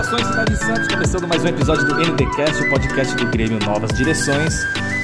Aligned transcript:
Saudações, 0.00 0.26
cidade 0.28 0.50
de 0.52 0.58
Santos, 0.58 0.88
começando 0.88 1.28
mais 1.28 1.44
um 1.44 1.48
episódio 1.48 1.86
do 1.86 1.94
NDcast, 1.94 2.62
o 2.62 2.70
podcast 2.70 3.14
do 3.16 3.26
Grêmio 3.26 3.58
Novas 3.58 3.90
Direções. 3.90 4.54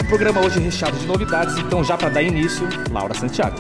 O 0.01 0.09
programa 0.09 0.41
hoje 0.41 0.59
é 0.59 0.63
recheado 0.63 0.97
de 0.99 1.07
novidades, 1.07 1.55
então 1.59 1.85
já 1.85 1.99
para 1.99 2.09
dar 2.09 2.23
início, 2.23 2.67
Laura 2.91 3.13
Santiago. 3.13 3.59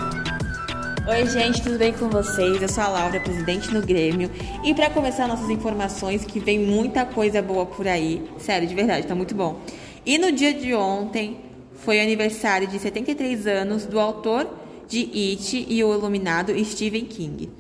Oi, 1.06 1.27
gente, 1.27 1.62
tudo 1.62 1.77
bem 1.77 1.92
com 1.92 2.09
vocês? 2.09 2.62
Eu 2.62 2.68
sou 2.70 2.84
a 2.84 2.88
Laura, 2.88 3.20
presidente 3.20 3.70
do 3.70 3.82
Grêmio. 3.82 4.30
E 4.64 4.74
para 4.74 4.88
começar 4.88 5.28
nossas 5.28 5.50
informações, 5.50 6.24
que 6.24 6.41
vem 6.41 6.59
muita 6.59 7.04
coisa 7.04 7.42
boa 7.42 7.66
por 7.66 7.87
aí. 7.87 8.24
Sério, 8.38 8.66
de 8.66 8.74
verdade, 8.74 9.06
tá 9.06 9.14
muito 9.14 9.34
bom. 9.34 9.60
E 10.06 10.16
no 10.16 10.32
dia 10.32 10.55
de 10.55 10.74
ontem 10.74 11.41
foi 11.74 12.00
aniversário 12.00 12.66
de 12.66 12.78
73 12.78 13.46
anos 13.46 13.84
do 13.84 14.00
autor 14.00 14.48
de 14.88 15.00
It 15.00 15.66
e 15.68 15.84
o 15.84 15.92
iluminado 15.92 16.52
Stephen 16.64 17.05
King. 17.05 17.50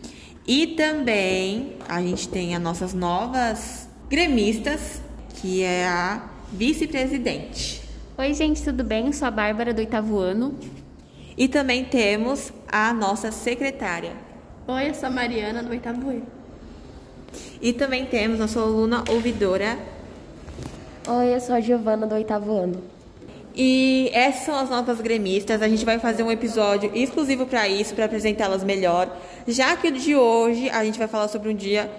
E 0.46 0.68
também 0.68 1.76
a 1.88 2.00
gente 2.00 2.28
tem 2.28 2.54
as 2.54 2.62
nossas 2.62 2.94
novas 2.94 3.88
gremistas, 4.08 5.02
que 5.34 5.64
é 5.64 5.88
a 5.88 6.22
vice-presidente. 6.52 7.82
Oi, 8.16 8.32
gente, 8.32 8.62
tudo 8.62 8.84
bem? 8.84 9.06
Eu 9.06 9.12
sou 9.12 9.26
a 9.26 9.30
Bárbara 9.30 9.74
do 9.74 9.80
oitavo 9.80 10.18
ano. 10.18 10.54
E 11.36 11.48
também 11.48 11.84
temos 11.84 12.52
a 12.68 12.92
nossa 12.92 13.32
secretária. 13.32 14.12
Oi, 14.68 14.88
eu 14.88 14.94
sou 14.94 15.08
a 15.08 15.10
Mariana 15.10 15.64
do 15.64 15.70
oitavo 15.70 16.12
E. 16.12 16.22
E 17.60 17.72
também 17.72 18.06
temos 18.06 18.38
nossa 18.38 18.60
aluna 18.60 19.02
ouvidora. 19.10 19.76
Oi, 21.08 21.34
eu 21.34 21.40
sou 21.40 21.56
a 21.56 21.60
Giovana 21.60 22.06
do 22.06 22.14
oitavo 22.14 22.56
ano. 22.56 22.82
E 23.56 24.10
essas 24.12 24.44
são 24.44 24.54
as 24.54 24.68
novas 24.68 25.00
gremistas. 25.00 25.62
A 25.62 25.68
gente 25.68 25.84
vai 25.84 25.98
fazer 25.98 26.22
um 26.22 26.30
episódio 26.30 26.90
exclusivo 26.94 27.46
para 27.46 27.66
isso, 27.66 27.94
para 27.94 28.04
apresentá-las 28.04 28.62
melhor. 28.62 29.16
Já 29.48 29.74
que 29.76 29.88
o 29.88 29.92
de 29.92 30.14
hoje 30.14 30.68
a 30.68 30.84
gente 30.84 30.98
vai 30.98 31.08
falar 31.08 31.28
sobre 31.28 31.48
um 31.48 31.54
dia 31.54 31.90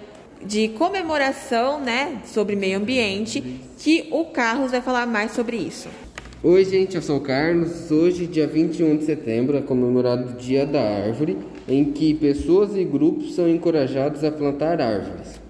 de 0.44 0.68
comemoração, 0.68 1.80
né, 1.80 2.22
sobre 2.24 2.54
meio 2.54 2.78
ambiente, 2.78 3.60
que 3.78 4.06
o 4.12 4.26
Carlos 4.26 4.70
vai 4.70 4.80
falar 4.80 5.04
mais 5.04 5.32
sobre 5.32 5.56
isso. 5.56 5.88
Oi, 6.40 6.64
gente, 6.64 6.94
eu 6.94 7.02
sou 7.02 7.16
o 7.16 7.20
Carlos. 7.20 7.90
Hoje, 7.90 8.24
dia 8.24 8.46
21 8.46 8.98
de 8.98 9.04
setembro, 9.04 9.56
é 9.56 9.60
comemorado 9.60 10.30
o 10.30 10.36
Dia 10.36 10.64
da 10.64 10.80
Árvore, 10.80 11.36
em 11.66 11.86
que 11.86 12.14
pessoas 12.14 12.76
e 12.76 12.84
grupos 12.84 13.34
são 13.34 13.48
encorajados 13.48 14.22
a 14.22 14.30
plantar 14.30 14.80
árvores. 14.80 15.47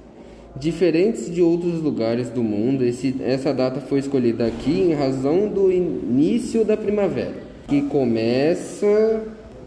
Diferentes 0.56 1.32
de 1.32 1.40
outros 1.40 1.80
lugares 1.80 2.30
do 2.30 2.42
mundo, 2.42 2.84
esse, 2.84 3.14
essa 3.20 3.52
data 3.54 3.80
foi 3.80 4.00
escolhida 4.00 4.46
aqui 4.46 4.72
em 4.72 4.94
razão 4.94 5.48
do 5.48 5.70
início 5.70 6.64
da 6.64 6.76
primavera, 6.76 7.34
que 7.68 7.82
começa 7.82 9.22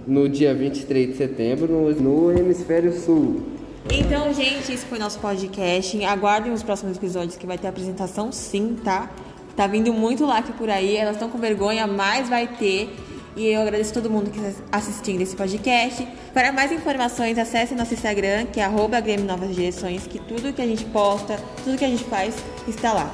no 0.05 0.27
dia 0.27 0.53
23 0.53 1.09
de 1.09 1.15
setembro 1.15 1.67
no, 1.67 1.91
no 1.91 2.37
hemisfério 2.37 2.91
sul. 2.93 3.43
Então, 3.89 4.33
gente, 4.33 4.71
esse 4.71 4.85
foi 4.85 4.99
nosso 4.99 5.19
podcast. 5.19 6.03
Aguardem 6.03 6.52
os 6.52 6.63
próximos 6.63 6.97
episódios 6.97 7.35
que 7.35 7.47
vai 7.47 7.57
ter 7.57 7.67
apresentação 7.67 8.31
sim, 8.31 8.75
tá? 8.83 9.09
Tá 9.55 9.67
vindo 9.67 9.91
muito 9.93 10.25
like 10.25 10.53
por 10.53 10.69
aí, 10.69 10.95
elas 10.95 11.15
estão 11.15 11.29
com 11.29 11.37
vergonha, 11.37 11.85
mas 11.87 12.29
vai 12.29 12.47
ter. 12.47 12.89
E 13.35 13.47
eu 13.47 13.61
agradeço 13.61 13.93
todo 13.93 14.09
mundo 14.09 14.29
que 14.29 14.39
está 14.39 14.61
assistindo 14.71 15.21
esse 15.21 15.35
podcast. 15.35 16.07
Para 16.33 16.51
mais 16.51 16.71
informações, 16.71 17.37
acesse 17.37 17.73
nosso 17.73 17.93
Instagram, 17.93 18.45
que 18.45 18.59
é 18.59 18.63
arroba 18.63 18.99
Grêmio 18.99 19.25
Novas 19.25 19.55
Direções, 19.55 20.05
que 20.05 20.19
tudo 20.19 20.53
que 20.53 20.61
a 20.61 20.67
gente 20.67 20.85
posta, 20.85 21.39
tudo 21.63 21.77
que 21.77 21.85
a 21.85 21.89
gente 21.89 22.03
faz 22.03 22.35
está 22.67 22.93
lá. 22.93 23.13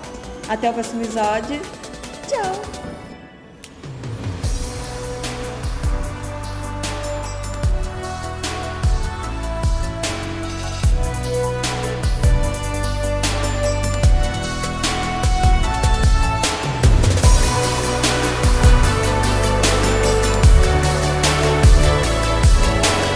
Até 0.49 0.69
o 0.69 0.73
próximo 0.73 1.03
episódio. 1.03 1.59
Tchau! 2.27 2.97